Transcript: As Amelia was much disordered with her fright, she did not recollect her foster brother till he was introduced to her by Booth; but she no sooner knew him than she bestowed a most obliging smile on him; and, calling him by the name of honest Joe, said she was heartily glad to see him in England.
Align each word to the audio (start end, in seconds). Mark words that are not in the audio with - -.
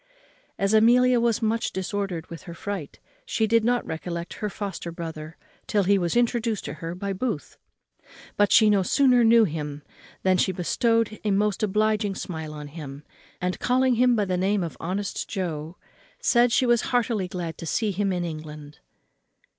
As 0.57 0.73
Amelia 0.73 1.19
was 1.19 1.43
much 1.43 1.71
disordered 1.71 2.25
with 2.25 2.41
her 2.49 2.55
fright, 2.55 2.99
she 3.23 3.45
did 3.45 3.63
not 3.63 3.85
recollect 3.85 4.33
her 4.41 4.49
foster 4.49 4.91
brother 4.91 5.37
till 5.67 5.83
he 5.83 5.99
was 5.99 6.15
introduced 6.17 6.65
to 6.65 6.73
her 6.81 6.95
by 6.95 7.13
Booth; 7.13 7.55
but 8.35 8.51
she 8.51 8.67
no 8.71 8.81
sooner 8.81 9.23
knew 9.23 9.43
him 9.43 9.83
than 10.23 10.37
she 10.37 10.51
bestowed 10.51 11.19
a 11.23 11.29
most 11.29 11.61
obliging 11.61 12.15
smile 12.15 12.51
on 12.51 12.69
him; 12.69 13.03
and, 13.39 13.59
calling 13.59 13.93
him 13.93 14.15
by 14.15 14.25
the 14.25 14.37
name 14.37 14.63
of 14.63 14.75
honest 14.79 15.27
Joe, 15.29 15.77
said 16.19 16.51
she 16.51 16.65
was 16.65 16.81
heartily 16.89 17.27
glad 17.27 17.59
to 17.59 17.67
see 17.67 17.91
him 17.91 18.11
in 18.11 18.25
England. 18.25 18.79